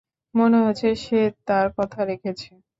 মনে 0.35 0.57
হচ্ছে 0.65 0.89
সে 1.03 1.19
তার 1.45 1.67
কথা 1.77 1.99
রেখেছে। 2.05 2.51